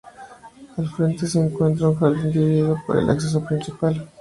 Al 0.77 0.87
frente, 0.89 1.27
se 1.27 1.37
encuentra 1.39 1.89
un 1.89 1.95
jardín 1.95 2.31
dividido 2.31 2.75
por 2.87 2.97
el 2.97 3.07
acceso 3.07 3.45
principal. 3.45 4.09